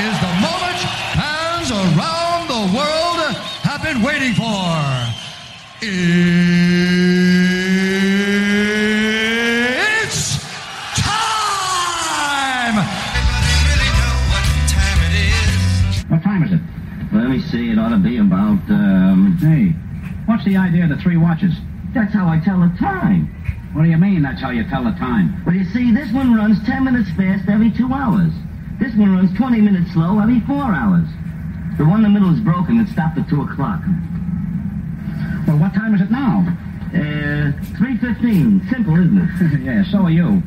[0.00, 0.78] is the moment
[1.14, 3.20] fans around the world
[3.62, 4.42] have been waiting for.
[9.86, 10.38] It's
[10.98, 12.74] time!
[16.08, 16.60] What time is it?
[17.12, 19.38] Let me see, it ought to be about, um...
[19.38, 19.68] Hey,
[20.26, 21.54] what's the idea of the three watches?
[21.94, 23.26] That's how I tell the time.
[23.74, 25.40] What do you mean that's how you tell the time?
[25.46, 28.32] Well, you see, this one runs 10 minutes fast every two hours.
[28.78, 31.06] This one runs 20 minutes slow every four hours.
[31.78, 32.80] The one in the middle is broken.
[32.80, 33.80] It stopped at 2 o'clock.
[35.46, 36.44] Well, what time is it now?
[36.92, 38.70] Uh, 3.15.
[38.70, 39.60] Simple, isn't it?
[39.62, 40.42] yeah, so are you.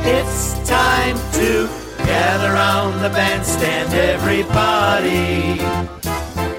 [0.00, 5.60] It's time to gather around the bandstand, everybody.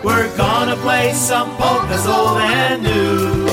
[0.04, 3.48] We're gonna play some polkas old and new.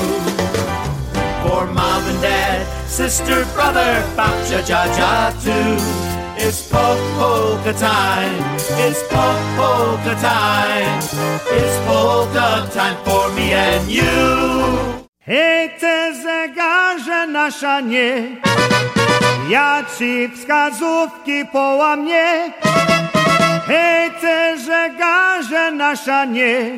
[1.43, 6.06] For mom and dad, sister, brother, babcia, ja, too.
[6.39, 8.37] It's po- polka time.
[8.85, 10.97] It's po- polka time.
[11.59, 14.97] It's polka time for me and you.
[15.27, 18.37] Hej, te zegarze nasza nie,
[19.49, 22.51] ja ci wskazówki połamie.
[23.67, 26.77] Hej, te zegarze nasza nie,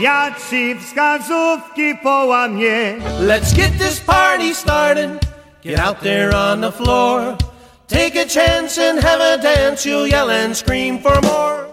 [0.00, 2.94] ja ci wskazówki połamie.
[3.20, 5.10] Let's get this party started.
[5.62, 7.36] Get out there on the floor.
[7.86, 9.84] Take a chance and have a dance.
[9.84, 11.68] You'll yell and scream for more.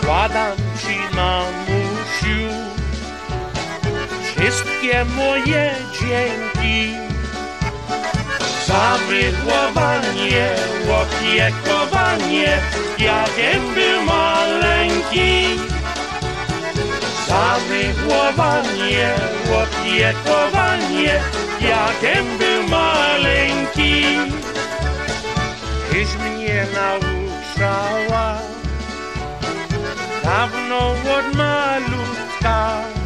[0.00, 2.48] Składam ci mamusiu
[4.36, 7.13] wszystkie moje dzięki
[8.74, 10.48] Zawydłowanie,
[11.02, 12.58] opiekowanie,
[12.98, 15.60] ja wiem był maleńki.
[17.28, 19.14] Zawydłowanie,
[19.62, 21.20] opiekowanie,
[21.60, 24.04] ja wiem był maleńki.
[25.90, 28.38] Tyś mnie nauczała,
[30.24, 33.03] dawno od malutka.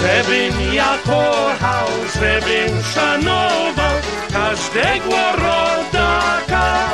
[0.00, 3.94] Żebym ja kochał, żebym szanował
[4.32, 6.88] każdego rodaka.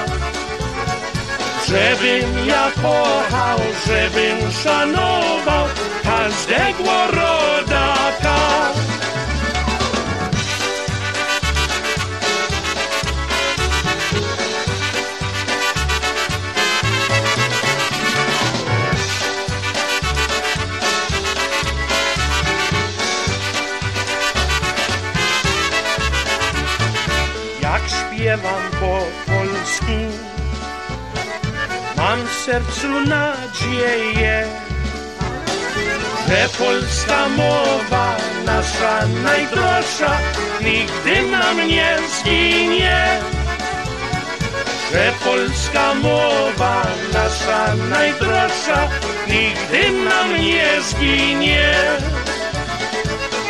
[1.68, 5.66] Żebym ja kochał, żebym szanował
[6.02, 8.38] każdego rodaka.
[28.34, 29.96] Śpiewam po polsku.
[31.96, 34.46] Mam w sercu nadzieję,
[36.28, 40.18] że polska mowa, nasza najdroższa,
[40.60, 43.20] nigdy nam nie zginie.
[44.92, 48.88] Że polska mowa, nasza najdroższa,
[49.28, 51.74] nigdy nam nie zginie.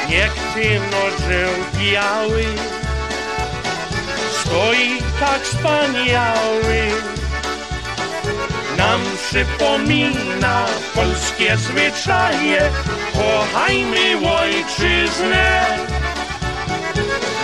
[0.08, 2.44] Niech ty orzeł biały
[4.44, 6.90] stoi tak wspaniały.
[8.76, 12.70] Nam przypomina polskie zwyczaje,
[13.12, 15.78] kochajmy ojczyznę.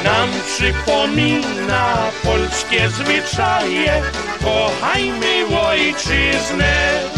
[0.04, 4.02] Nam przypomina polskie zwyczaje,
[4.44, 7.09] kochajmy ojczyznę.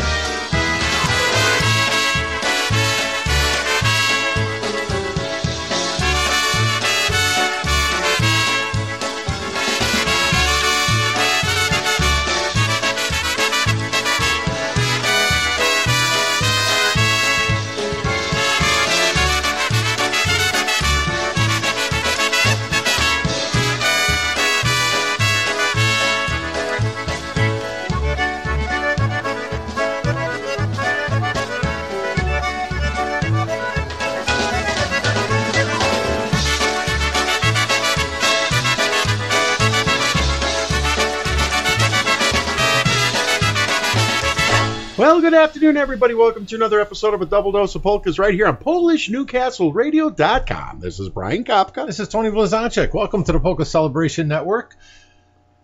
[45.63, 46.15] Afternoon, everybody.
[46.15, 50.81] Welcome to another episode of a Double Dose of Polkas right here on PolishNewcastleRadio.com.
[50.81, 51.87] This is Brian Kapka.
[51.87, 52.93] This is Tony Blazonczyk.
[52.93, 54.77] Welcome to the Polka Celebration Network.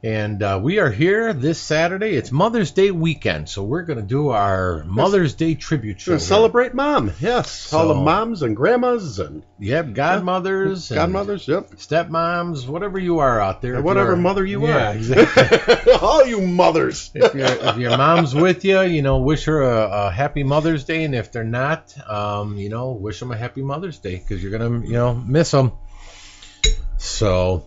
[0.00, 2.10] And uh, we are here this Saturday.
[2.10, 6.12] It's Mother's Day weekend, so we're going to do our Mother's Day tribute show.
[6.12, 6.20] To here.
[6.20, 7.10] celebrate mom.
[7.18, 7.72] Yes.
[7.72, 11.48] All the So- moms and grandmas and Yep, godmothers, and godmothers.
[11.48, 11.70] Yep.
[11.72, 13.74] stepmoms, whatever you are out there.
[13.74, 14.94] If Whatever you're- mother you yeah, are.
[14.94, 15.92] exactly.
[16.00, 17.10] All you mothers.
[17.12, 20.84] if, your if your mom's with you, you know, wish her a, a happy Mother's
[20.84, 24.40] Day, and if they're not, um, you know, wish them a happy Mother's Day because
[24.44, 25.72] you're gonna, you know, miss them.
[26.98, 27.64] So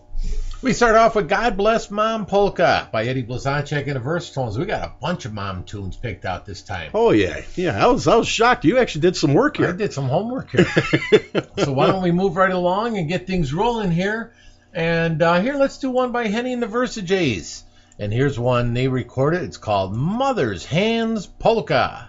[0.62, 4.56] we start off with "God Bless Mom Polka" by Eddie Blazonczyk and the Versatones.
[4.56, 6.92] We got a bunch of mom tunes picked out this time.
[6.94, 7.84] Oh yeah, yeah.
[7.84, 8.64] I was I was shocked.
[8.64, 9.68] You actually did some work here.
[9.68, 10.66] I did some homework here.
[11.58, 14.32] so why don't we move right along and get things rolling here?
[14.72, 17.62] And uh, here, let's do one by Henny and the Versajays.
[17.98, 19.42] And here's one they recorded.
[19.42, 22.08] It's called Mother's Hands Polka.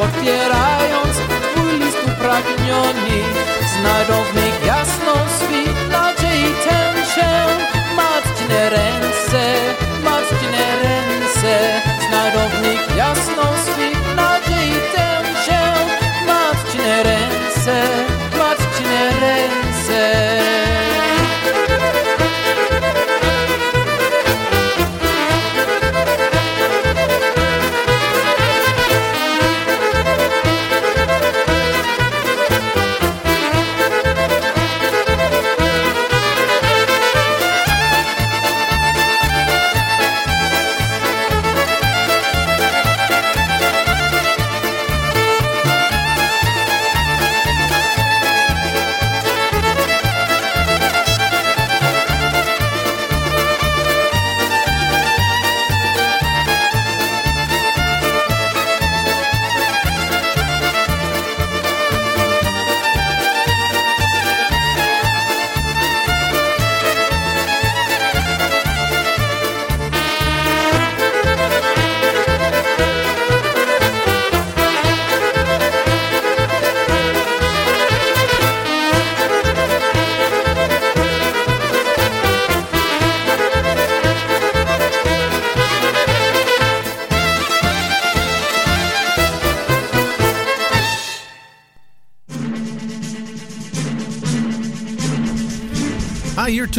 [0.00, 0.79] cualquiera.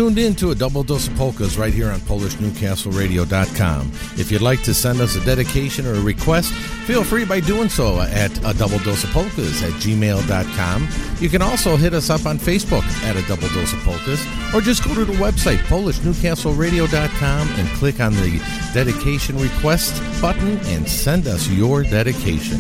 [0.01, 3.91] Tuned in to a double dose of polkas right here on PolishNewcastleRadio.com.
[4.17, 6.51] If you'd like to send us a dedication or a request,
[6.88, 10.88] feel free by doing so at a double dose of polkas at gmail.com.
[11.20, 14.62] You can also hit us up on Facebook at a double dose of polkas, or
[14.62, 18.41] just go to the website PolishNewcastleRadio.com and click on the
[18.74, 22.58] dedication request button and send us your dedication.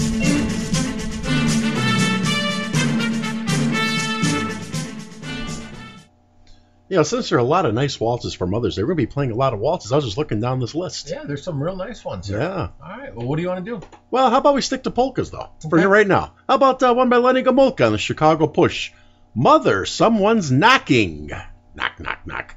[6.91, 9.03] You know, since there are a lot of nice waltzes for Mother's we're going to
[9.03, 9.93] be playing a lot of waltzes.
[9.93, 11.09] I was just looking down this list.
[11.09, 12.39] Yeah, there's some real nice ones here.
[12.39, 12.67] Yeah.
[12.83, 13.15] All right.
[13.15, 13.87] Well, what do you want to do?
[14.09, 15.85] Well, how about we stick to polkas, though, for Okay.
[15.87, 16.33] right now?
[16.49, 18.91] How about uh, one by Lenny Gomulka on the Chicago Push?
[19.33, 21.31] Mother, someone's knocking.
[21.75, 22.55] Knock, knock, knock.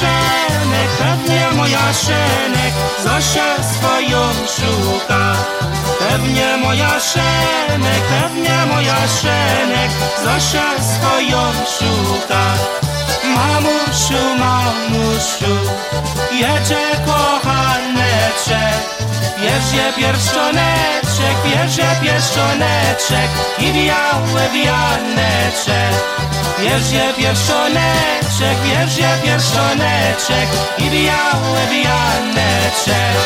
[0.00, 4.22] Szenek, pewnie moja szenek, Zosia swoją
[4.56, 5.34] szuka.
[5.98, 9.90] Pewnie moja szenek, pewnie moja szenek,
[10.24, 11.42] Zosia swoją
[11.76, 12.44] szuka.
[13.34, 15.54] Mamusiu, mamusiu,
[16.32, 16.86] jedzie
[18.30, 18.84] pieszczoneczek,
[19.40, 25.94] wierzę pieszczoneczek, wierzę pieszczoneczek i biały wianeczek.
[26.58, 33.16] Wierzę pieszczoneczek, wierzę pieszczoneczek i biały wianeczek.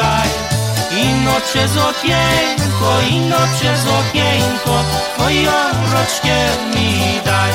[0.00, 0.28] Pukaj.
[1.02, 5.52] Ino przez okienko, ino przez okienko, twoją
[5.92, 6.38] roczkę
[6.74, 7.52] mi daj.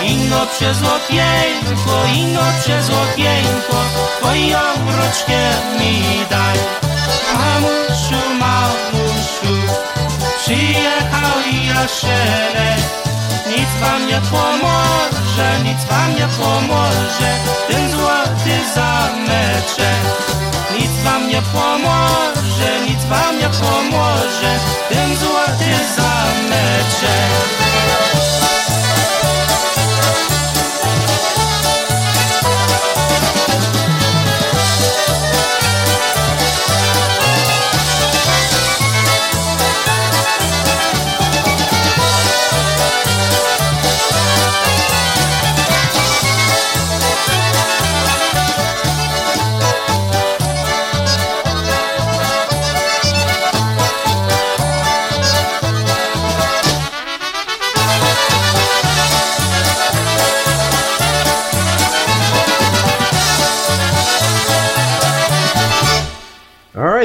[0.00, 3.78] Ino przez okienko, ino przez okienko,
[4.20, 4.60] twoją
[4.98, 5.40] roczkę
[5.78, 6.58] mi daj.
[7.34, 9.54] Mamusiu, mamusiu,
[10.38, 12.82] przyjechał Jaszenek,
[13.48, 17.30] nic wam nie pomoże, nic wam nie pomoże,
[17.68, 20.37] ten złoty zameczek.
[21.04, 27.28] Wam nie pomoże, nic wam nie pomoże, ten złoty zameczek.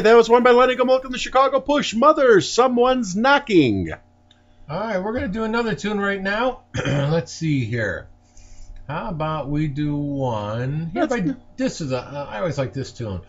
[0.03, 1.93] That was one by Lenny Gomulka and the Chicago Push.
[1.93, 3.91] Mother, someone's knocking.
[4.69, 6.61] All right, we're going to do another tune right now.
[6.85, 8.07] Let's see here.
[8.87, 10.89] How about we do one?
[10.93, 11.99] Here by, this is a.
[11.99, 13.21] uh, always like this tune.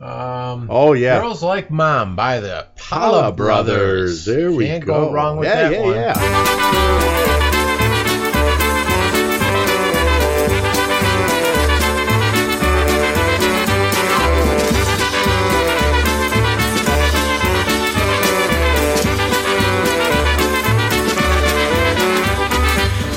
[0.00, 1.20] Um, Oh, yeah.
[1.20, 4.24] Girls Like Mom by the Paula Paula Brothers.
[4.24, 4.24] Brothers.
[4.24, 5.06] There we Can't go.
[5.06, 5.94] go wrong with yeah, that yeah, one.
[5.94, 7.50] Yeah.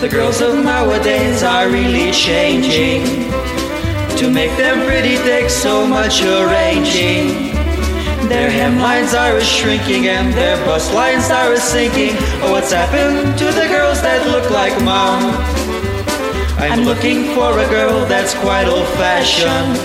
[0.08, 3.04] The girls of nowadays are really changing.
[4.16, 7.52] To make them pretty takes so much arranging.
[8.30, 12.16] Their hemlines are shrinking and their bust lines are sinking.
[12.40, 15.28] Oh, what's happened to the girls that look like mom?
[16.58, 19.76] I'm looking for a girl that's quite old fashioned.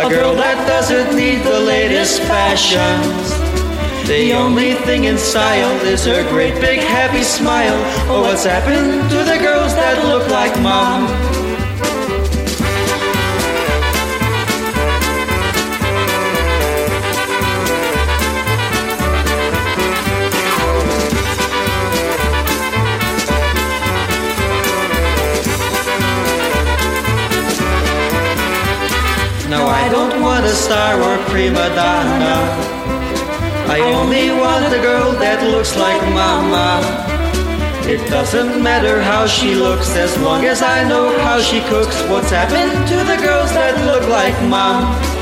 [0.00, 3.39] A girl that doesn't need the latest fashions.
[4.10, 7.78] The only thing in style is her great big happy smile.
[8.10, 11.06] Oh, what's happened to the girls that look like mom?
[29.48, 32.79] No, I don't want a star or prima donna.
[33.70, 36.82] I only want a girl that looks like mama.
[37.88, 41.94] It doesn't matter how she looks as long as I know how she cooks.
[42.10, 45.19] What's happened to the girls that look like mom?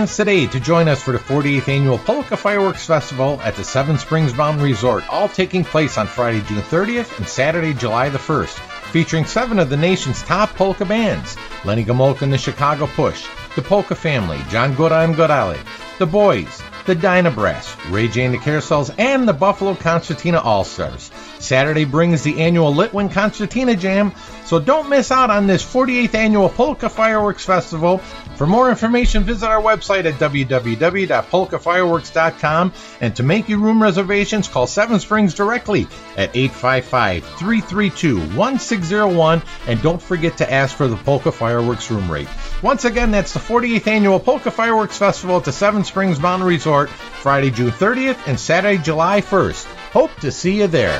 [0.00, 3.98] Plans today to join us for the 48th annual Polka Fireworks Festival at the Seven
[3.98, 8.58] Springs Mountain Resort, all taking place on Friday, June 30th and Saturday, July the 1st,
[8.92, 13.26] featuring seven of the nation's top polka bands Lenny Gomulka and the Chicago Push,
[13.56, 15.58] the Polka Family, John Gora and Gorale,
[15.98, 21.10] the Boys, the Dynabrass, Ray J the Carousels, and the Buffalo Concertina All Stars.
[21.38, 24.12] Saturday brings the annual Litwin Concertina Jam,
[24.46, 28.00] so don't miss out on this 48th annual Polka Fireworks Festival.
[28.40, 32.72] For more information, visit our website at www.polkafireworks.com.
[33.02, 39.42] And to make your room reservations, call Seven Springs directly at 855 332 1601.
[39.66, 42.28] And don't forget to ask for the Polka Fireworks room rate.
[42.62, 46.88] Once again, that's the 48th annual Polka Fireworks Festival at the Seven Springs Mountain Resort,
[46.88, 49.66] Friday, June 30th and Saturday, July 1st.
[49.92, 50.98] Hope to see you there.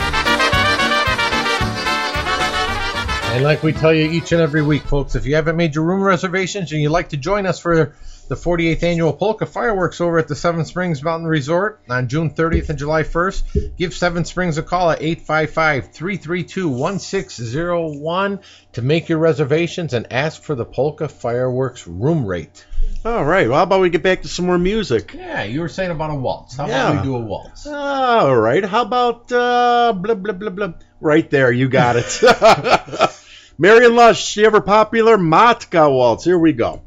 [3.32, 5.84] And like we tell you each and every week, folks, if you haven't made your
[5.84, 7.94] room reservations and you'd like to join us for
[8.28, 12.68] the 48th annual Polka Fireworks over at the Seven Springs Mountain Resort on June 30th
[12.70, 18.40] and July 1st, give Seven Springs a call at 855 332 1601
[18.72, 22.66] to make your reservations and ask for the Polka Fireworks room rate.
[23.04, 23.48] All right.
[23.48, 25.14] Well, how about we get back to some more music?
[25.14, 26.56] Yeah, you were saying about a waltz.
[26.56, 26.90] How Yeah.
[26.90, 27.66] about we do a waltz?
[27.66, 28.64] All right.
[28.64, 30.72] How about uh, blah blah blah blah?
[31.00, 32.20] Right there, you got it.
[33.60, 36.24] Marion Lush, the ever popular Matka waltz.
[36.24, 36.80] Here we go.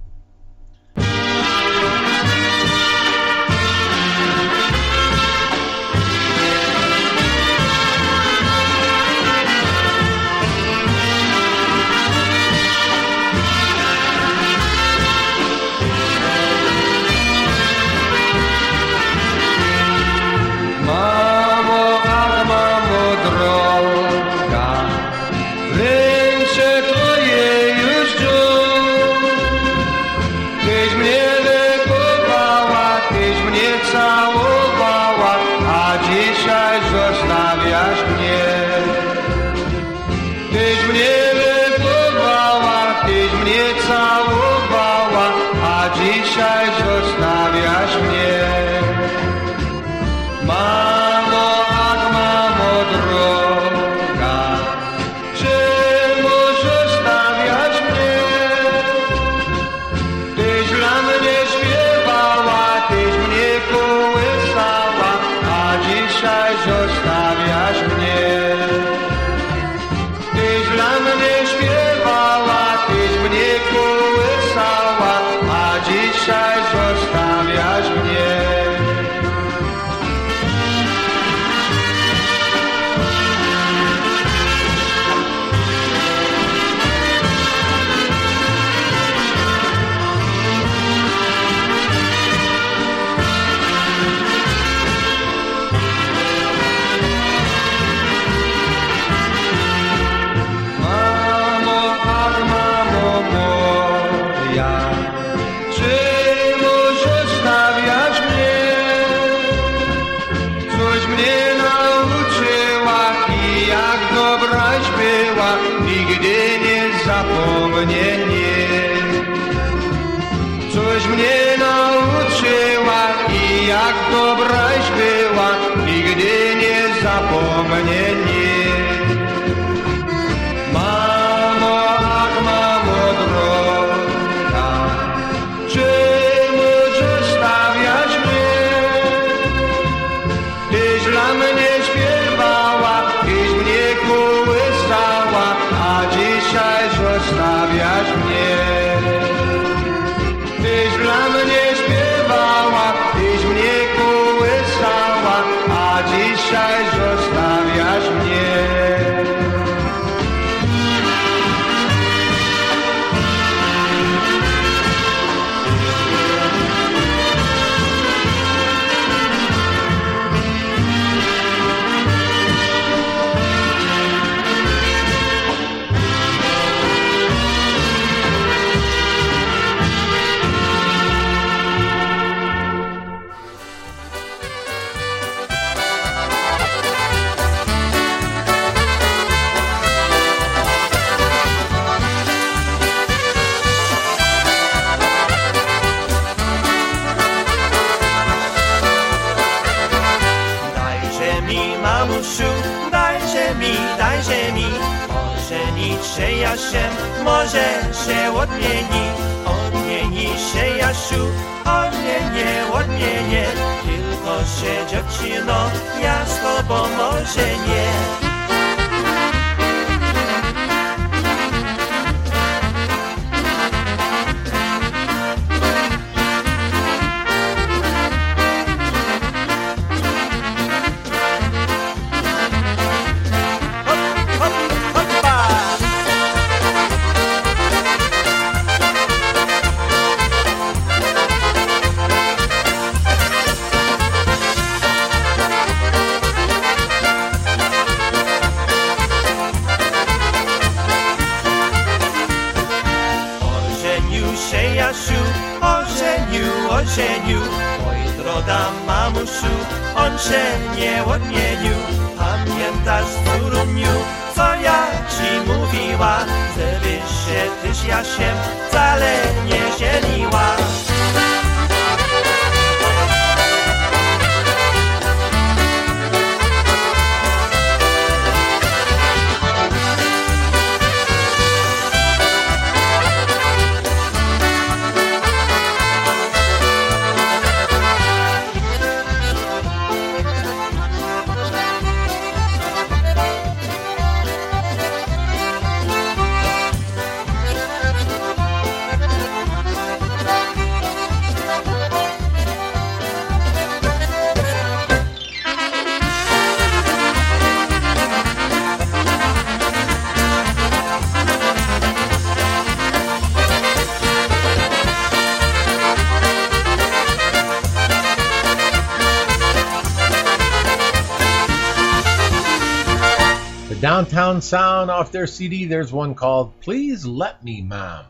[324.44, 328.06] Sound off their CD, there's one called Please Let Me, Mom.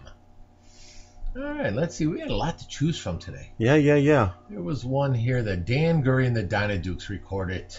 [1.35, 2.07] All right, let's see.
[2.07, 3.51] We had a lot to choose from today.
[3.57, 4.31] Yeah, yeah, yeah.
[4.49, 7.75] There was one here that Dan Gurry and the Dynadukes recorded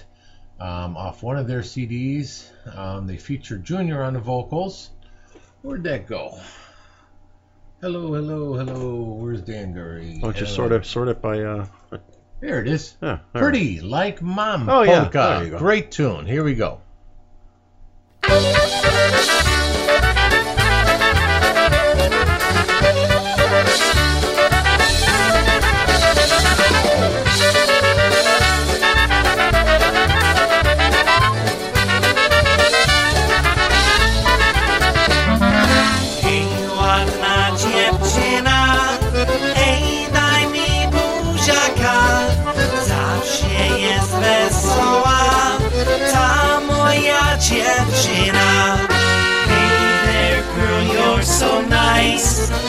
[0.60, 2.48] um, off one of their CDs.
[2.76, 4.90] Um, they featured Junior on the vocals.
[5.62, 6.38] Where'd that go?
[7.80, 9.02] Hello, hello, hello.
[9.20, 10.20] Where's Dan Gurry?
[10.22, 10.68] Oh, just Hello.
[10.68, 11.40] sort of, sort of by.
[11.40, 11.66] Uh,
[12.40, 12.96] There it is.
[13.02, 13.40] yeah, all right.
[13.42, 14.68] Pretty like Mom.
[14.68, 15.02] Oh, yeah.
[15.02, 15.18] Polka.
[15.38, 15.58] There you go.
[15.58, 16.24] Great tune.
[16.26, 16.80] Here we go.
[18.26, 19.43] Thank you.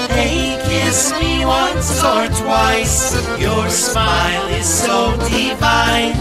[0.10, 3.16] Hey, kiss me once or twice.
[3.40, 6.14] Your smile is so divine.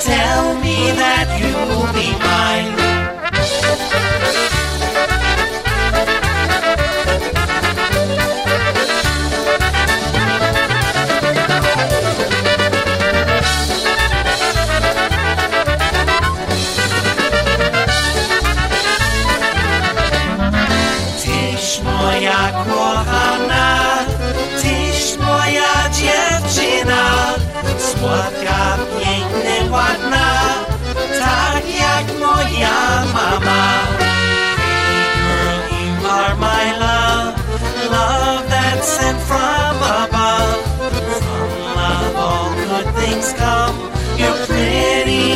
[0.00, 1.51] Tell me that you'll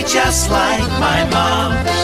[0.06, 1.95] just like my mom.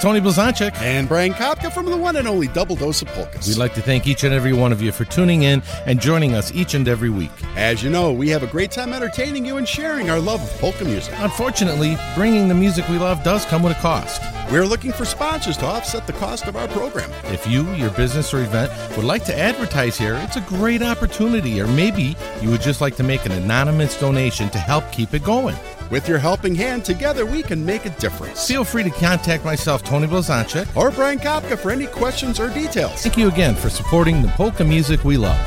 [0.00, 0.74] Tony Blazonczyk.
[0.80, 3.46] And Brian Kapka from the one and only Double Dose of Polkas.
[3.46, 6.34] We'd like to thank each and every one of you for tuning in and joining
[6.34, 7.30] us each and every week.
[7.54, 10.60] As you know, we have a great time entertaining you and sharing our love of
[10.60, 11.12] polka music.
[11.18, 14.22] Unfortunately, bringing the music we love does come with a cost.
[14.50, 17.08] We're looking for sponsors to offset the cost of our program.
[17.26, 21.60] If you, your business, or event would like to advertise here, it's a great opportunity.
[21.60, 25.22] Or maybe you would just like to make an anonymous donation to help keep it
[25.22, 25.54] going.
[25.88, 28.48] With your helping hand, together we can make a difference.
[28.48, 33.04] Feel free to contact myself, Tony Blazonczyk, or Brian Kapka for any questions or details.
[33.04, 35.38] Thank you again for supporting the polka music we love.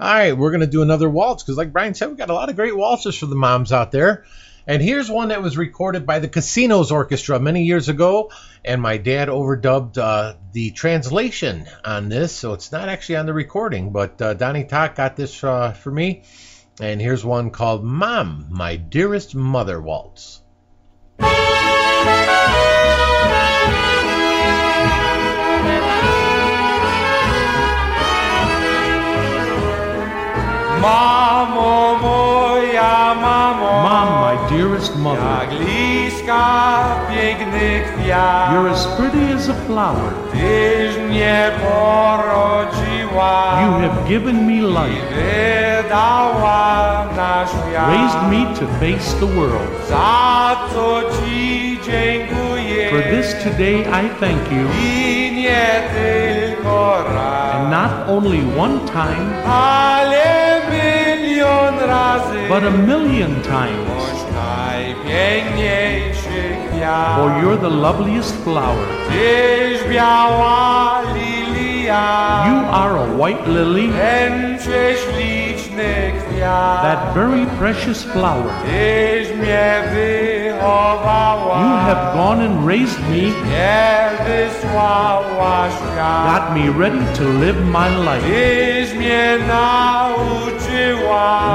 [0.00, 2.34] All right, we're going to do another waltz because, like Brian said, we've got a
[2.34, 4.24] lot of great waltzes for the moms out there.
[4.68, 8.32] And here's one that was recorded by the Casinos Orchestra many years ago,
[8.64, 13.32] and my dad overdubbed uh, the translation on this, so it's not actually on the
[13.32, 13.92] recording.
[13.92, 16.24] But uh, Donnie Talk got this uh, for me,
[16.80, 20.42] and here's one called "Mom, My Dearest Mother" waltz.
[30.82, 33.45] Mamo moja, mamo.
[35.06, 35.60] Mom, my dearest mother.
[35.60, 36.44] Jak liska
[37.10, 38.52] piękny kwiat.
[38.52, 40.12] You're as pretty as a flower.
[40.32, 43.58] Tyś mnie porodziła.
[43.62, 47.88] You have given me life, wydała na świat.
[47.88, 49.88] raised me to face the world.
[49.88, 52.90] Za co ci dziękuję.
[52.90, 57.54] For this today I thank you, I nie tylko raz.
[57.54, 62.48] and not only one time, Ale milion razy.
[62.48, 64.25] but a million times.
[67.16, 68.86] For you're the loveliest flower.
[69.08, 72.44] Tyś biała lilia.
[72.48, 75.35] You are a white lily, Ten prześliczny kwiat.
[75.76, 78.50] That very precious flower.
[78.64, 81.60] Tyś mnie wychowała.
[81.60, 83.32] You have gone and raised me,
[86.32, 88.26] got me ready to live my life.
[88.26, 90.46] Tyś mnie nauczyła.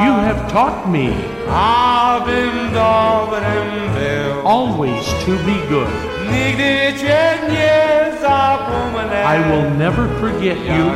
[0.05, 1.07] You have taught me
[1.51, 4.47] abym dobrym był.
[4.47, 5.87] always to be good.
[6.31, 9.23] Nigdy cię nie zapomnę.
[9.23, 10.91] I will never forget you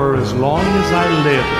[0.00, 1.59] For as long as I live.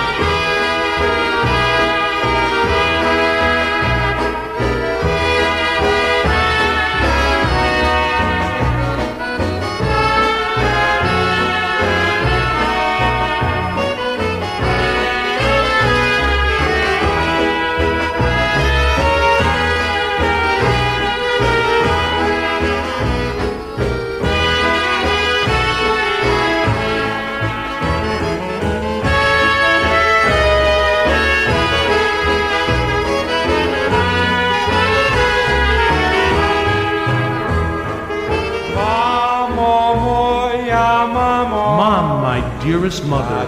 [42.91, 43.47] Dearest mother,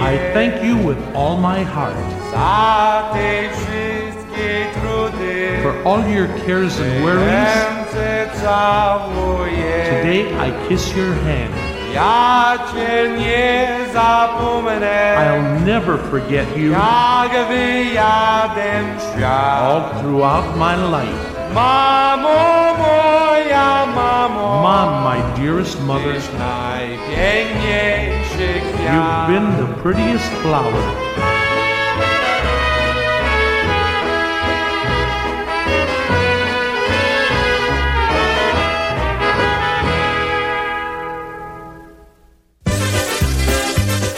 [0.00, 1.96] I thank you with all my heart
[2.30, 5.62] za te wszystkie trudy.
[5.62, 7.74] for all your cares and worries.
[9.90, 11.54] Today I kiss your hand.
[11.94, 15.14] Ja cię nie zapomnę.
[15.18, 19.62] I'll never forget you Jak wyjadę w świat.
[19.62, 21.34] all throughout my life.
[21.54, 24.62] Mamo moja, mamo.
[24.62, 26.63] Mom, my dearest mother, Tyś najpiękniejszy kwiat.
[28.84, 30.72] You've been the prettiest flower.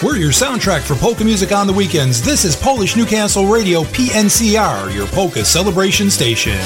[0.02, 2.22] We're your soundtrack for polka music on the weekends.
[2.22, 6.58] This is Polish Newcastle Radio PNCR, your polka celebration station.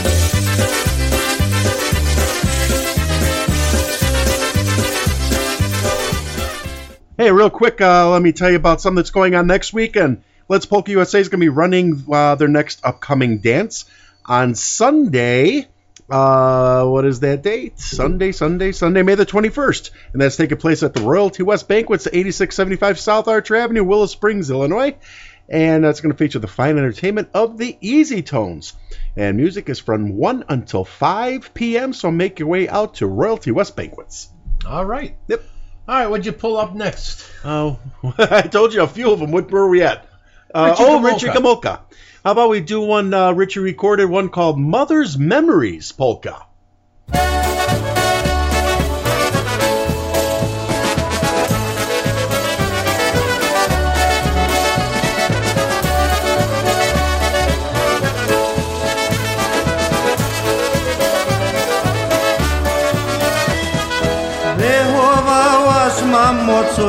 [7.41, 10.23] Real quick, uh, let me tell you about something that's going on next weekend.
[10.47, 13.87] Let's Polka USA is going to be running uh, their next upcoming dance
[14.27, 15.67] on Sunday.
[16.11, 17.81] Uh, what is that date?
[17.81, 19.91] Sunday, Sunday, Sunday, May the 21st.
[20.13, 24.51] And that's taking place at the Royalty West Banquets, 8675 South Archer Avenue, Willow Springs,
[24.51, 24.95] Illinois.
[25.49, 28.75] And that's going to feature the fine entertainment of the Easy Tones.
[29.17, 33.51] And music is from 1 until 5 p.m., so make your way out to Royalty
[33.51, 34.29] West Banquets.
[34.67, 35.17] All right.
[35.29, 35.43] Yep.
[35.91, 37.27] All right, what'd you pull up next?
[37.45, 37.81] Oh,
[38.17, 39.33] I told you a few of them.
[39.33, 40.07] What, where are we at?
[40.55, 41.05] Uh, Richie oh, Gamolka.
[41.05, 41.81] Richie Gamolka.
[42.23, 46.47] How about we do one uh, Richie recorded, one called Mother's Memories Polka.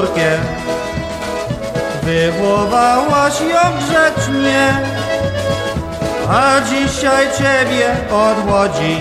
[0.01, 0.37] Córkę,
[2.03, 4.73] wychowałaś ją grzecznie,
[6.29, 8.97] a dzisiaj ciebie odłodzi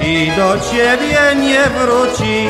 [0.00, 2.48] i do ciebie nie wróci.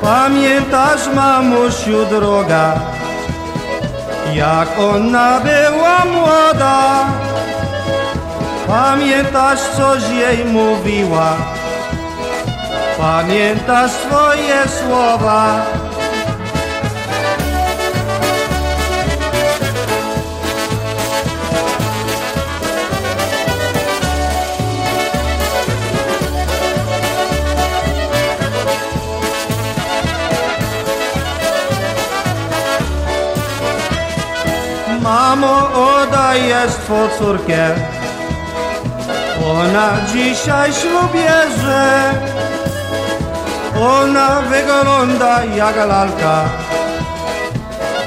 [0.00, 2.74] Pamiętasz, mamusiu droga,
[4.34, 7.06] jak ona była młoda?
[8.66, 11.36] Pamiętasz, coś jej mówiła?
[13.02, 15.66] Pamiętasz swoje słowa?
[35.02, 37.74] Mamo, oddajesz twą córkę
[39.50, 42.31] Ona dzisiaj ślub bierze
[43.80, 46.44] Ona wygląda jak lalka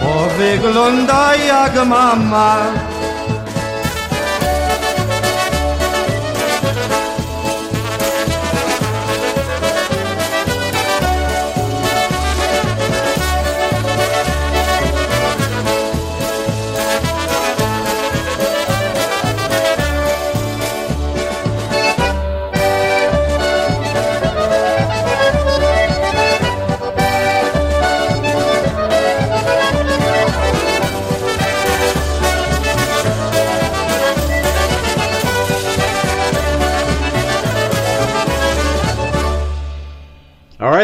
[0.01, 2.57] Bo wygląda jak mama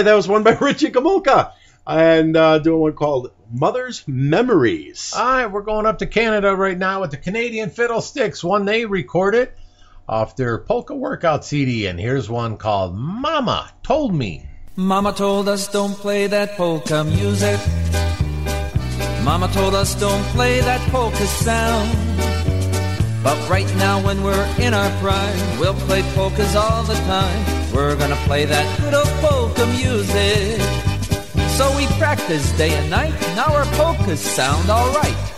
[0.02, 1.54] right, that was one by Richie Kamulka.
[1.86, 5.14] And uh, doing one called Mother's Memories.
[5.16, 8.86] All right, we're going up to Canada right now with the Canadian Fiddlesticks, one they
[8.86, 9.52] recorded
[10.08, 11.88] off their polka workout CD.
[11.88, 14.48] And here's one called Mama Told Me.
[14.76, 17.60] Mama told us don't play that polka music.
[19.24, 22.41] Mama told us don't play that polka sound.
[23.24, 27.74] But right now when we're in our prime, we'll play polkas all the time.
[27.74, 30.60] We're gonna play that good old polka music.
[31.58, 35.32] So we practice day and night, now our polkas sound alright.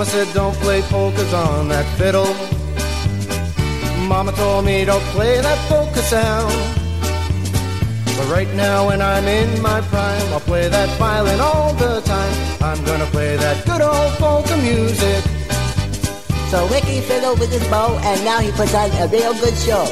[0.00, 2.32] Mama said don't play polkas on that fiddle.
[4.08, 6.54] Mama told me don't play that polka sound.
[8.16, 12.34] But right now when I'm in my prime, I'll play that violin all the time.
[12.62, 15.22] I'm gonna play that good old polka music.
[16.48, 19.84] So Ricky fiddled with his bow, and now he puts on a real good show.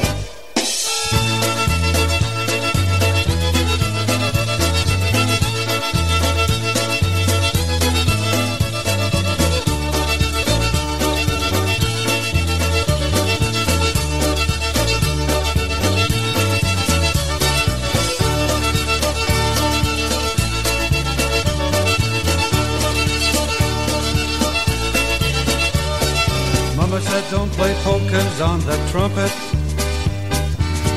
[27.69, 29.33] Play polkas on the trumpet.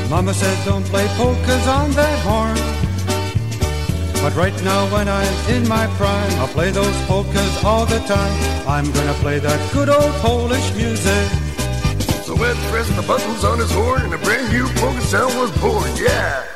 [0.09, 2.55] Mama said don't play polkas on that horn.
[4.23, 8.67] But right now when I'm in my prime, I'll play those polkas all the time.
[8.67, 11.27] I'm gonna play that good old Polish music.
[12.23, 15.51] So Ed pressed the buttons on his horn and a brand new polka sound was
[15.59, 15.91] born.
[15.97, 16.50] Yeah.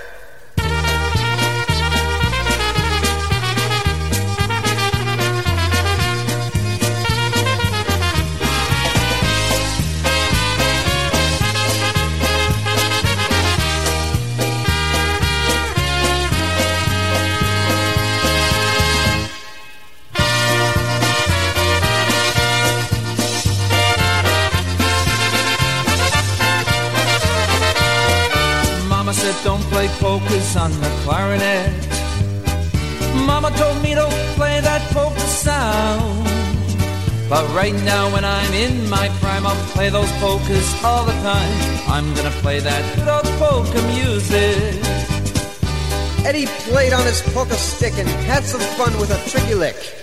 [37.72, 41.90] Right now when I'm in my prime, I'll play those polkas all the time.
[41.90, 44.84] I'm gonna play that good polka music.
[46.24, 49.95] Eddie played on his polka stick and had some fun with a tricky lick.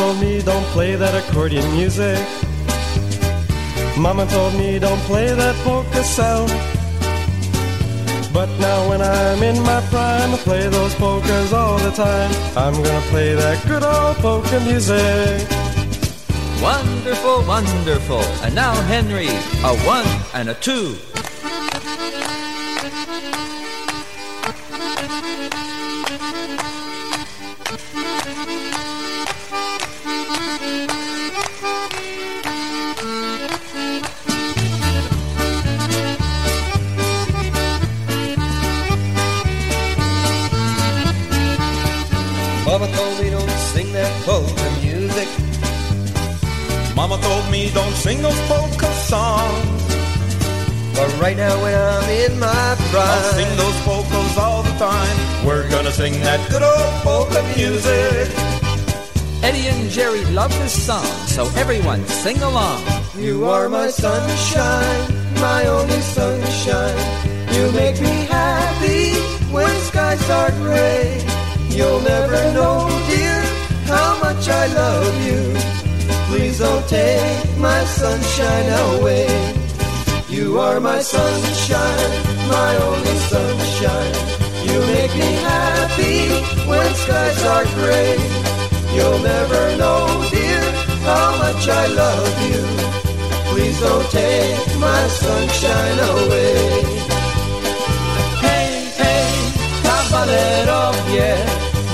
[0.00, 2.18] Told me don't play that accordion music.
[3.98, 6.48] Mama told me don't play that polka sound.
[8.32, 12.30] But now when I'm in my prime, I play those polkas all the time.
[12.56, 15.46] I'm gonna play that good old polka music.
[16.62, 18.24] Wonderful, wonderful.
[18.44, 19.28] And now Henry,
[19.70, 20.96] a one and a two.
[48.30, 49.94] Those polka songs.
[50.94, 55.46] But right now when I'm in my prime, I'll sing those polkas all the time.
[55.46, 58.28] We're gonna sing that good old polka music.
[59.42, 62.82] Eddie and Jerry love this song, so everyone sing along.
[63.16, 65.02] You are my sunshine,
[65.40, 66.98] my only sunshine.
[67.54, 69.14] You make me happy
[69.50, 71.20] when skies are gray.
[71.70, 73.40] You'll never know, dear,
[73.86, 75.89] how much I love you.
[76.30, 79.26] Please don't take my sunshine away.
[80.28, 82.12] You are my sunshine,
[82.48, 84.14] my only sunshine.
[84.62, 86.30] You make me happy
[86.70, 88.14] when skies are gray.
[88.94, 90.62] You'll never know, dear,
[91.02, 92.62] how much I love you.
[93.50, 96.84] Please don't take my sunshine away.
[98.46, 98.70] Hej,
[99.02, 99.32] hej,
[99.82, 101.36] kawalerowie,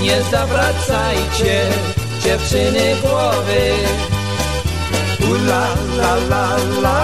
[0.01, 1.61] nie zawracajcie
[2.23, 4.16] dziewczyny głowy.
[5.31, 5.63] Ula
[5.99, 6.45] la la
[6.83, 6.97] la,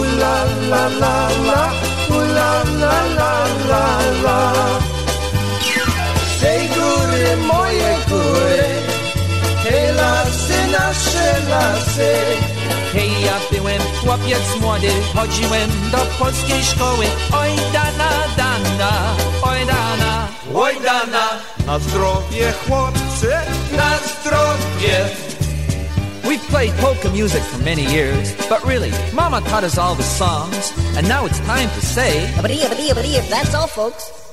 [0.00, 0.34] ula
[0.70, 1.16] la la
[1.48, 1.60] la,
[2.18, 2.50] ula
[2.82, 3.32] la la
[3.70, 3.84] la
[4.24, 4.38] la.
[6.42, 8.64] Hej góry, moje góry,
[9.64, 12.12] hej lasy, nasze lasy.
[12.92, 17.04] Hej, ja byłem chłopiec młody, chodziłem do polskiej szkoły.
[17.32, 18.92] Oj dana, dana,
[19.42, 21.26] oj dana, Oj dana,
[21.66, 23.30] na zdrowie chłopcy,
[23.76, 25.29] na zdrowie.
[26.30, 30.72] We've played polka music for many years, but really, Mama taught us all the songs,
[30.96, 32.32] and now it's time to say.
[33.28, 34.29] That's all, folks.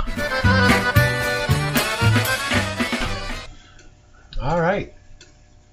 [4.42, 4.94] All right.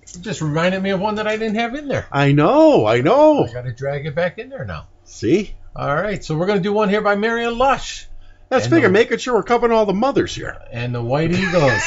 [0.02, 2.06] It just reminded me of one that I didn't have in there.
[2.12, 3.46] I know, I know.
[3.46, 4.86] I got to drag it back in there now.
[5.04, 5.56] See?
[5.74, 8.06] All right, so we're going to do one here by Marion Lush.
[8.52, 10.58] That's bigger, making sure we're covering all the mothers here.
[10.70, 11.82] And the White Eagles.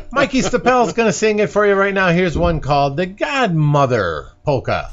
[0.10, 2.08] Mikey Stapel's going to sing it for you right now.
[2.08, 4.90] Here's one called The Godmother Polka.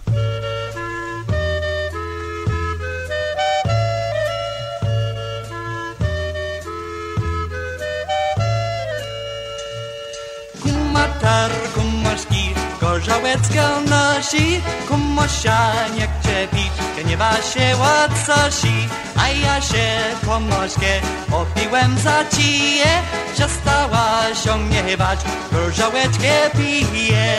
[13.00, 14.62] Pożałecką nosi.
[14.88, 17.18] Kumosianiak czepiczkę nie
[17.54, 18.88] się łacosi
[19.18, 19.88] A ja się
[20.26, 22.86] pomożkę opiłem za cije
[23.34, 25.12] Przestała się mnie chyba
[25.52, 27.36] Gorzałeczkę pije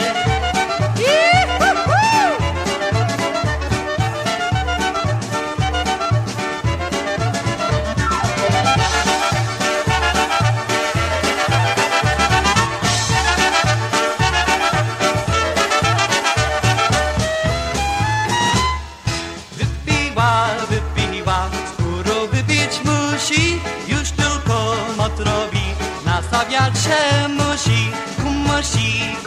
[0.97, 1.70] Juhu!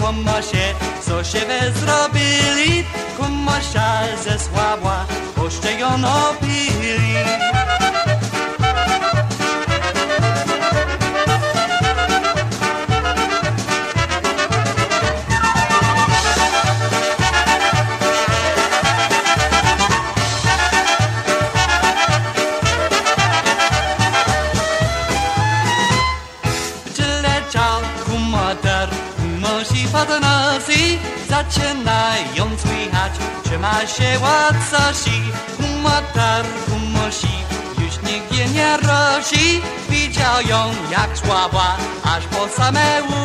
[0.05, 0.75] komosie,
[1.07, 2.85] co się we zrobili,
[3.19, 6.54] komosia ze słabła, poszczejono pi.
[33.87, 35.23] Się łacosi.
[35.57, 37.37] Kumoter, kumosi,
[37.79, 43.24] już nigdzie nie rosi, widział ją jak słaba, aż po same.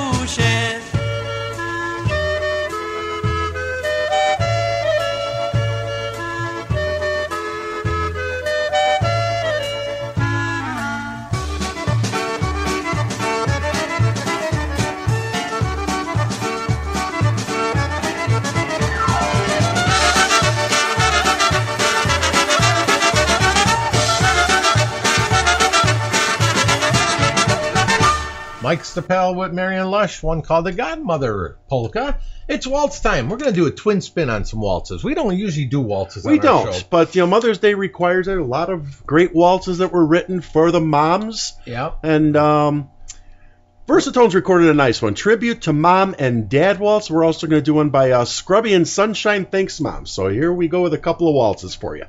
[29.02, 32.20] Stapel with Marion Lush, one called the Godmother Polka.
[32.48, 33.30] It's waltz time.
[33.30, 35.04] We're going to do a twin spin on some waltzes.
[35.04, 36.82] We don't usually do waltzes We on don't, show.
[36.90, 38.28] but you know, Mother's Day requires.
[38.28, 41.54] A lot of great waltzes that were written for the moms.
[41.66, 42.00] Yep.
[42.04, 42.90] And um,
[43.88, 47.10] Versatones recorded a nice one, tribute to Mom and Dad waltz.
[47.10, 49.46] We're also going to do one by uh, Scrubby and Sunshine.
[49.46, 50.06] Thanks, Mom.
[50.06, 52.06] So here we go with a couple of waltzes for you.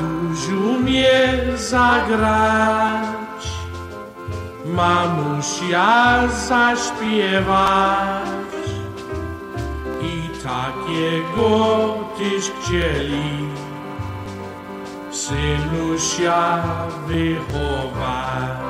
[0.00, 3.42] Tatuś umie zagrać,
[4.64, 8.28] mamusia zaśpiewać.
[10.02, 11.48] I takiego
[12.18, 13.48] tyś chcieli.
[15.10, 16.62] Synusia
[17.06, 18.69] wychować.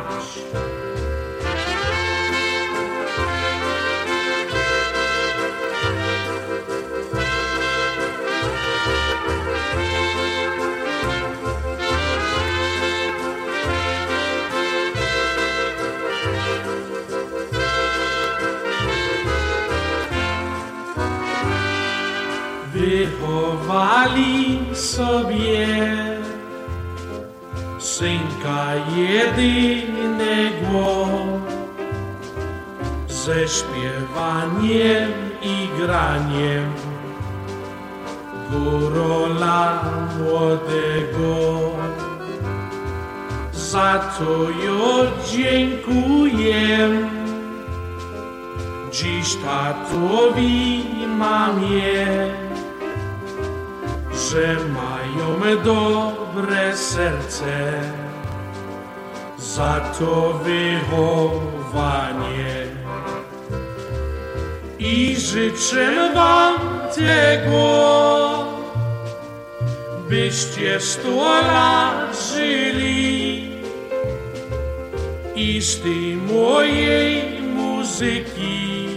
[23.71, 25.67] Wychowali sobie
[27.79, 28.67] synka
[28.97, 30.89] jedynego
[33.09, 35.13] ze śpiewaniem
[35.43, 36.73] i graniem
[38.51, 39.83] górola
[40.19, 41.71] młodego.
[43.53, 46.89] Za to ja dziękuję
[48.93, 52.07] dziś tatowi mamie,
[54.31, 57.83] że mają dobre serce
[59.39, 61.87] za to wychowanie.
[64.79, 66.59] I życzę wam
[66.95, 68.45] tego,
[70.09, 73.51] byście sto lat żyli
[75.35, 78.89] i z tej mojej muzyki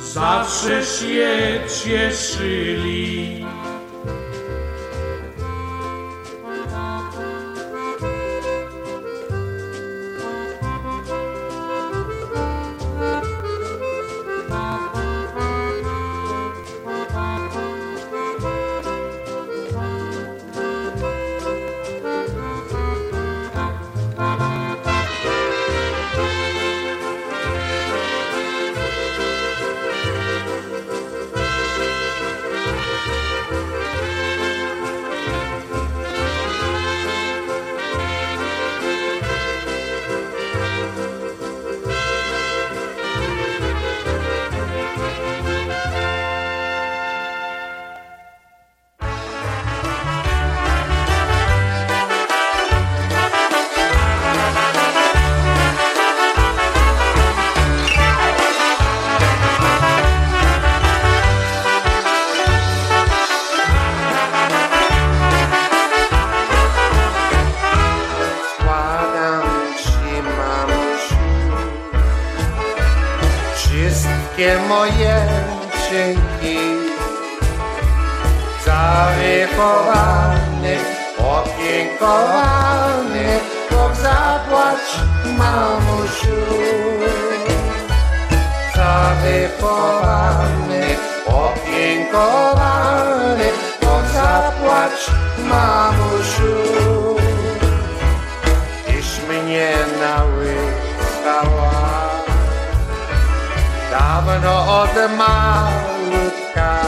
[0.00, 3.46] zawsze się cieszyli.
[104.40, 106.80] Dawno od malutka,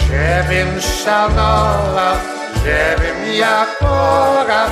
[0.00, 2.16] żebym szanował,
[2.64, 4.68] żebym ja kochał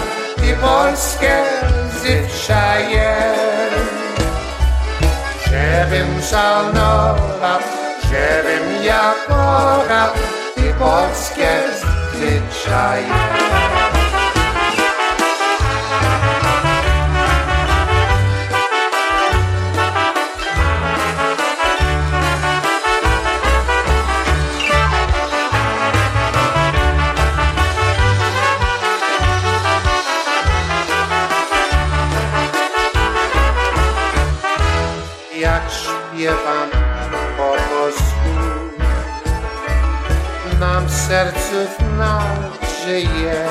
[0.50, 1.36] i polskie
[1.90, 3.16] zwyczaje.
[5.44, 7.60] Żebym szanował,
[8.10, 9.14] żebym ja
[12.12, 13.75] zwyczaje.
[41.08, 43.46] Sercu nadzieję,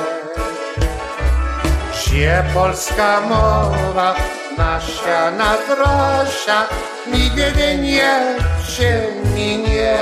[1.94, 4.16] że polska mowa
[4.58, 6.68] nasza natrosza
[7.08, 8.36] nigdy nie
[8.68, 9.98] przeminie.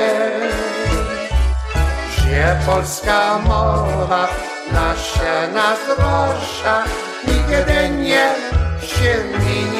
[2.18, 4.28] Że polska mowa
[4.72, 6.84] nasza natrosza
[7.28, 8.26] nigdy nie
[8.82, 9.73] przeminie.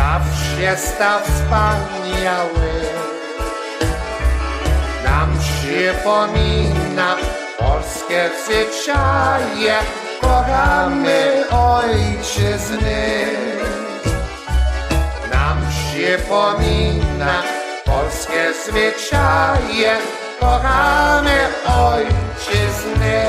[0.00, 2.70] Zawsze stał wspaniały.
[5.04, 7.16] Nam przypomina
[7.58, 9.74] polskie zwyczaje,
[10.20, 13.26] kochamy ojczyzny.
[15.32, 17.42] Nam przypomina
[17.84, 19.96] polskie zwyczaje,
[20.40, 23.20] kochamy ojczyzny.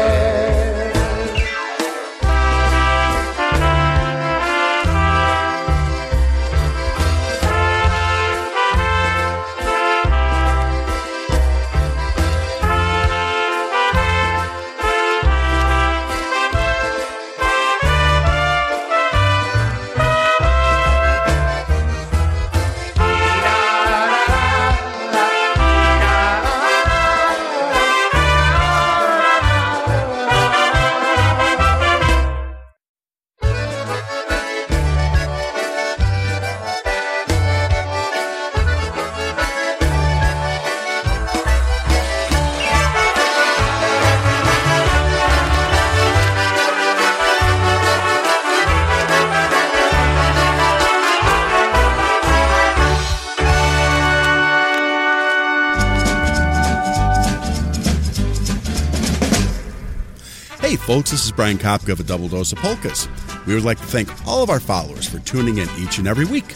[60.92, 63.08] Folks, this is Brian Kapka of A Double Dose of Polkas.
[63.48, 66.26] We would like to thank all of our followers for tuning in each and every
[66.26, 66.54] week.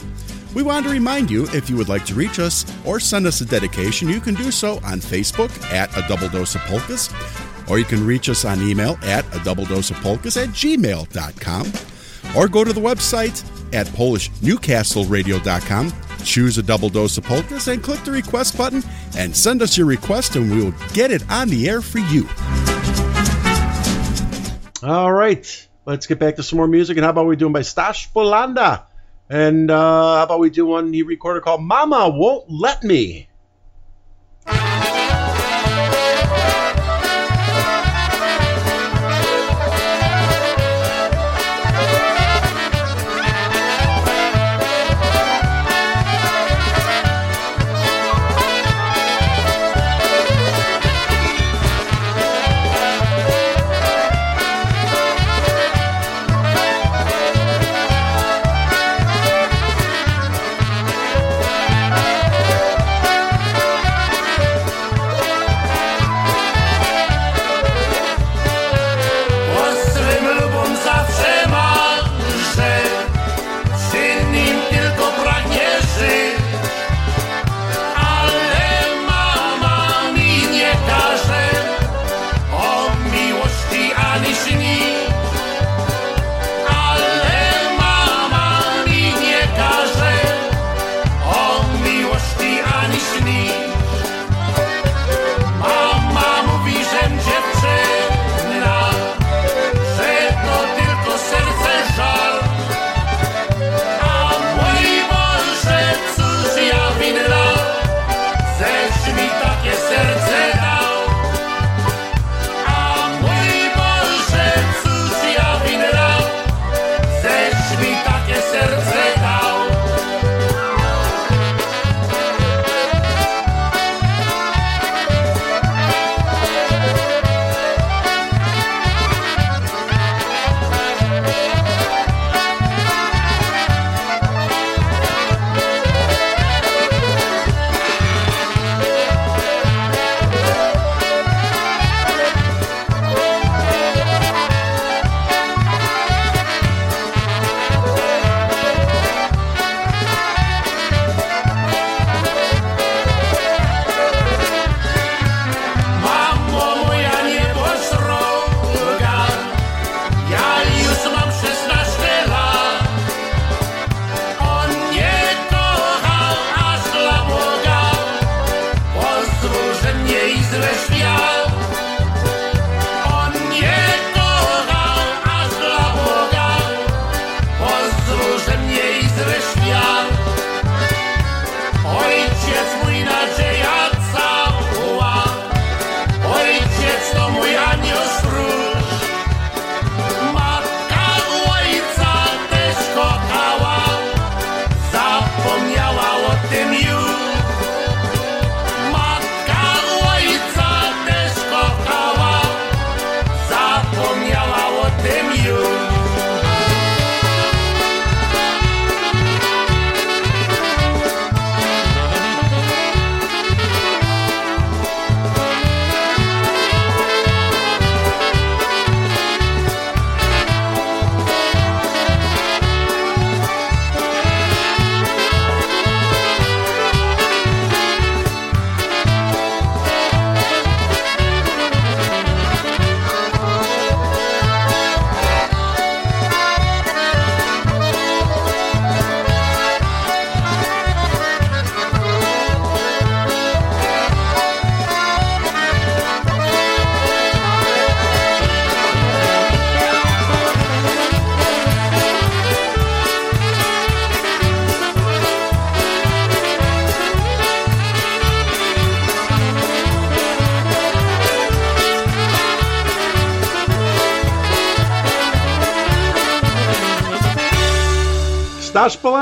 [0.54, 3.40] We want to remind you if you would like to reach us or send us
[3.40, 7.14] a dedication, you can do so on Facebook at A Double Dose of Polkas,
[7.70, 11.72] or you can reach us on email at A Double Dose of Polkas at gmail.com,
[12.36, 13.42] or go to the website
[13.74, 15.94] at PolishNewcastleRadio.com,
[16.26, 18.84] choose A Double Dose of Polkas, and click the request button
[19.18, 22.28] and send us your request, and we will get it on the air for you.
[24.86, 26.96] All right, let's get back to some more music.
[26.98, 28.84] And how about we do them by Stash Bulanda?
[29.28, 33.28] And uh, how about we do one he recorded called Mama Won't Let Me?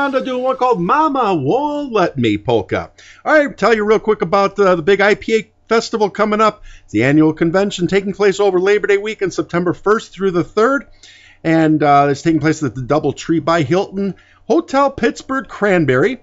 [0.03, 2.91] Stash Bulanda doing one called Mama Won't Let Me Polka.
[3.23, 6.63] All right, tell you real quick about uh, the big IPA festival coming up.
[6.83, 10.87] It's the annual convention taking place over Labor Day weekend, September 1st through the 3rd.
[11.43, 16.21] And uh, it's taking place at the Doubletree by Hilton Hotel Pittsburgh Cranberry.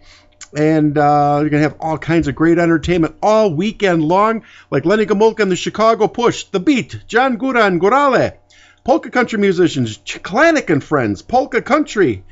[0.54, 4.84] And uh, you're going to have all kinds of great entertainment all weekend long, like
[4.84, 8.36] Lenny Gomulka and the Chicago Push, The Beat, John Guran Gorale,
[8.84, 12.24] polka country musicians, Chiklanik and Friends, Polka Country.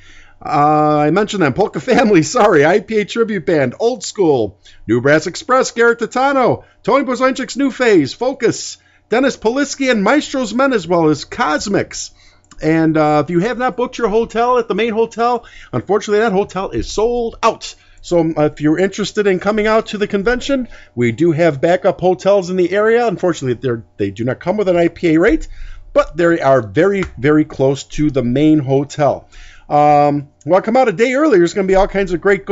[0.44, 5.72] Uh, I mentioned them, Polka Family, sorry, IPA Tribute Band, Old School, New Brass Express,
[5.72, 8.78] Garrett Titano, Tony Blazonczyk's New Phase, Focus,
[9.08, 12.12] Dennis Polisky and Maestro's Men, as well as Cosmics.
[12.60, 16.32] And uh, if you have not booked your hotel at the main hotel, unfortunately, that
[16.32, 17.74] hotel is sold out.
[18.00, 22.00] So um, if you're interested in coming out to the convention, we do have backup
[22.00, 23.06] hotels in the area.
[23.06, 25.48] Unfortunately, they they do not come with an IPA rate,
[25.92, 29.28] but they are very, very close to the main hotel.
[29.68, 31.38] Um, well, come out a day earlier.
[31.38, 32.46] There's going to be all kinds of great,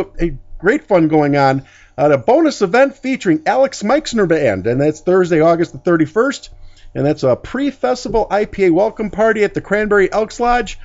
[0.59, 1.65] great fun going on
[1.97, 6.51] at a bonus event featuring Alex Meixner Band, and that's Thursday, August the 31st.
[6.95, 10.79] And that's a pre-festival IPA welcome party at the Cranberry Elks Lodge,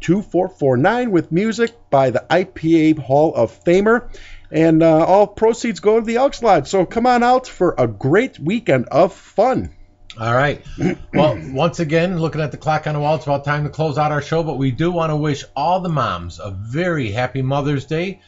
[0.00, 4.10] 2449, with music by the IPA Hall of Famer.
[4.50, 6.68] And uh, all proceeds go to the Elks Lodge.
[6.68, 9.70] So come on out for a great weekend of fun.
[10.18, 10.64] All right.
[11.14, 13.98] Well, once again, looking at the clock on the wall, it's about time to close
[13.98, 14.42] out our show.
[14.42, 18.20] But we do want to wish all the moms a very happy Mother's Day.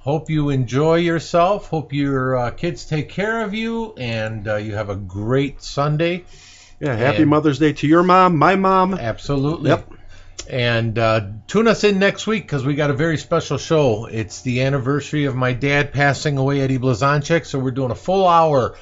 [0.00, 1.68] Hope you enjoy yourself.
[1.68, 6.26] Hope your uh, kids take care of you, and uh, you have a great Sunday.
[6.80, 8.92] Yeah, happy and Mother's Day to your mom, my mom.
[8.92, 9.70] Absolutely.
[9.70, 9.90] Yep.
[10.50, 14.04] And uh, tune us in next week because we got a very special show.
[14.04, 17.46] It's the anniversary of my dad passing away, Eddie Blazonczyk.
[17.46, 18.76] So we're doing a full hour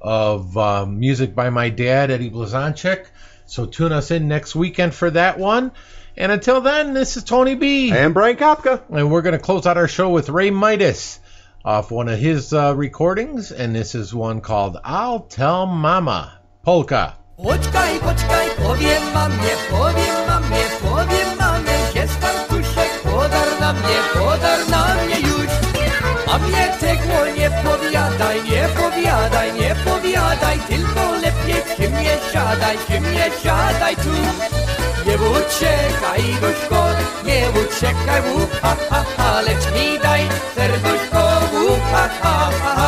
[0.00, 3.06] of uh, music by my dad, Eddie Blazonczyk.
[3.46, 5.72] So tune us in next weekend for that one.
[6.16, 7.90] And until then, this is Tony B.
[7.90, 8.82] And Brian Kapka.
[8.90, 11.18] And we're going to close out our show with Ray Midas
[11.64, 13.50] off one of his uh, recordings.
[13.52, 17.16] And this is one called I'll Tell Mama Polka.
[17.36, 21.13] Poczekaj, poczekaj, powiem mamie, powiem mamie, powiem
[33.24, 34.14] mnie siadaj tu.
[35.06, 36.84] Nie uciekaj, gośko,
[37.24, 40.22] nie uciekaj, u, ha, ha, ha, lecz mi daj
[40.54, 42.83] serduszko, u, ha, ha, ha,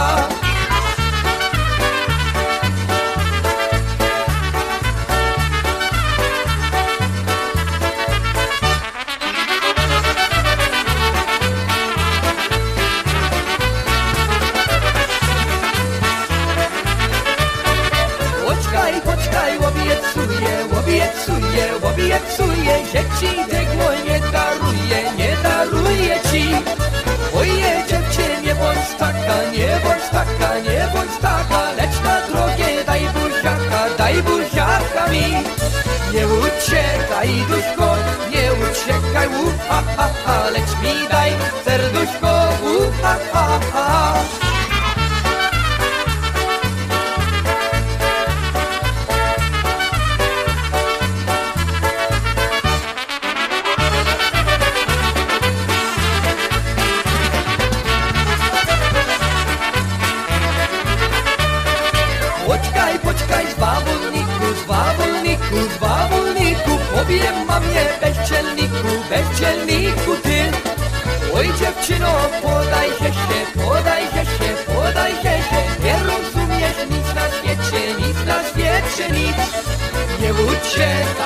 [39.69, 41.31] ha, ha, ha, lecz mi daj
[41.65, 42.35] serduszko,
[42.75, 44.46] u, ha, ha, ha.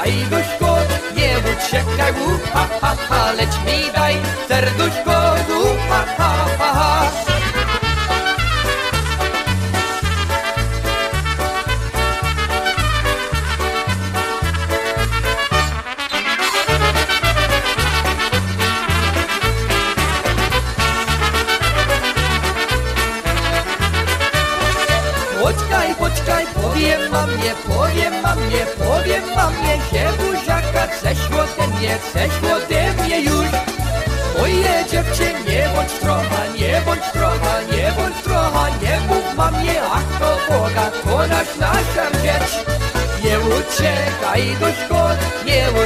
[0.01, 2.40] Hajduś kot, nie bój się kajłów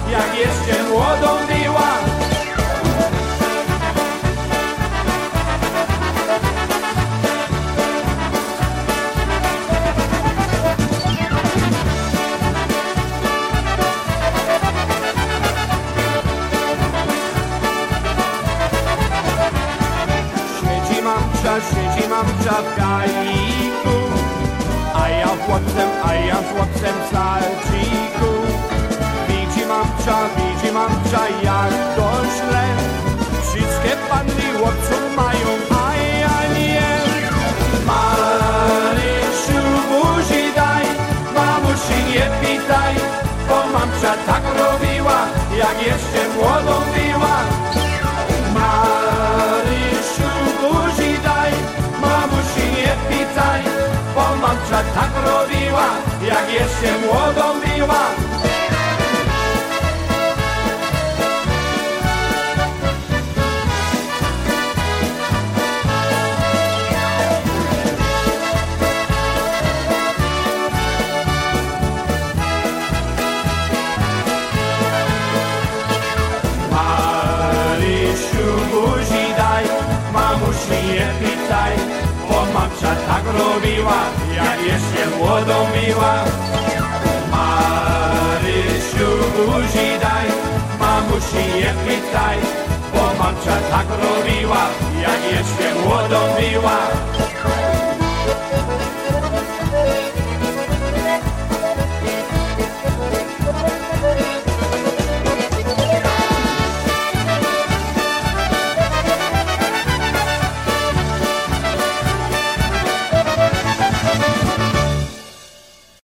[0.08, 1.55] E aqui este ano, oh,
[55.78, 58.04] E jak jeszcze é młodą biła.
[76.70, 79.64] Marysiu, buzi daj,
[80.12, 81.06] mamusi je
[82.86, 84.00] Ta tak robiła,
[84.36, 86.14] jak jeszcze młodą była.
[87.32, 90.28] Marysiu, buzi daj,
[90.80, 92.38] mamusi je pytaj,
[92.94, 94.62] bo mamcia tak robiła,
[95.02, 96.78] jak jeszcze młodą miła.